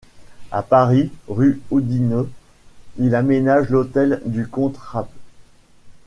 À 0.49 0.63
Paris, 0.63 1.11
rue 1.27 1.61
Oudinot, 1.69 2.27
il 2.97 3.13
aménage 3.13 3.69
l'hôtel 3.69 4.19
du 4.25 4.47
comte 4.47 4.75
Rapp. 4.77 5.11